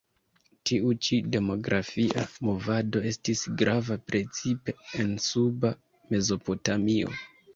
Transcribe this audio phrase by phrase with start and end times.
[0.67, 5.71] Tiu ĉi demografia movado estis grava precipe en Suba
[6.15, 7.13] Mezopotamio.